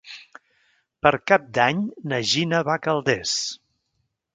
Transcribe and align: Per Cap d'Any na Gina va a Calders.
Per 1.07 1.11
Cap 1.33 1.47
d'Any 1.59 1.85
na 2.13 2.23
Gina 2.33 2.67
va 2.73 2.77
a 2.79 2.83
Calders. 2.91 3.41